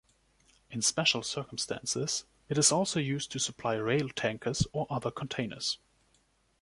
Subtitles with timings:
[0.71, 5.77] in special circumstances it is also used to supply rail tankers or other containers.